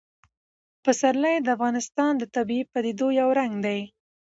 [0.83, 3.79] پسرلی د افغانستان د طبیعي پدیدو یو رنګ دی.